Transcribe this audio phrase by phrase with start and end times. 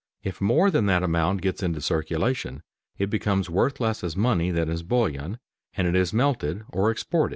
[0.23, 2.63] If more than that amount gets into circulation
[2.97, 5.37] it becomes worth less as money than as bullion,
[5.77, 7.29] and it is melted or exported.